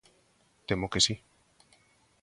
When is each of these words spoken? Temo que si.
Temo 0.67 0.91
que 0.91 0.99
si. 1.05 1.13